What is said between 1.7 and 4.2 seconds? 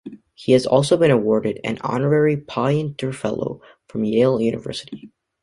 honorary Poynter Fellow from